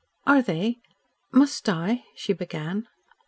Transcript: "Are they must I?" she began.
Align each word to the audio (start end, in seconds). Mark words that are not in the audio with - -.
"Are 0.25 0.41
they 0.41 0.79
must 1.31 1.69
I?" 1.69 2.05
she 2.15 2.33
began. 2.33 2.87